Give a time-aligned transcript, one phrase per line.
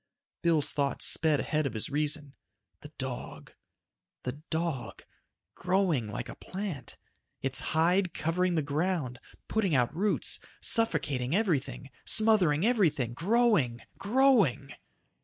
[0.41, 2.33] Bill's thoughts sped ahead of his reason.
[2.79, 3.53] The dog.
[4.23, 5.03] The dog...
[5.53, 6.97] growing like a plant.
[7.43, 14.73] Its hide covering the ground, putting out roots, suffocating everything, smothering everything, growing, growing.